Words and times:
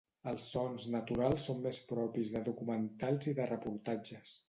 Els 0.29 0.45
sons 0.53 0.85
naturals 0.95 1.45
són 1.51 1.61
més 1.67 1.81
propis 1.93 2.35
de 2.39 2.45
documentals 2.51 3.33
i 3.33 3.39
de 3.43 3.51
reportatges. 3.57 4.39